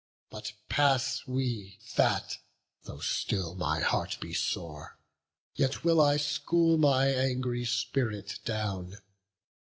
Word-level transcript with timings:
But 0.31 0.53
pass 0.67 1.21
we 1.27 1.77
that; 1.95 2.39
though 2.85 2.97
still 3.01 3.53
my 3.53 3.81
heart 3.81 4.17
be 4.19 4.33
sore, 4.33 4.97
Yet 5.53 5.83
will 5.83 6.01
I 6.01 6.17
school 6.17 6.79
my 6.79 7.05
angry 7.09 7.65
spirit 7.65 8.39
down. 8.43 8.97